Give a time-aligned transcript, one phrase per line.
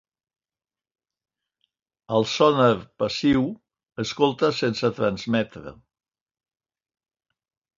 [2.15, 2.71] El sonar
[3.03, 3.45] passiu
[4.05, 5.75] escolta sense transmetre.